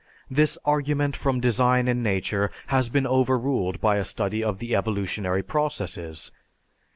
[0.31, 5.43] This argument from design in nature has been overruled by a study of the evolutionary
[5.43, 6.31] processes.